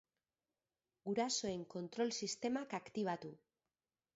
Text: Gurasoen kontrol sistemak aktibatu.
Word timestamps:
Gurasoen 1.09 1.61
kontrol 1.75 2.15
sistemak 2.23 2.75
aktibatu. 2.79 3.35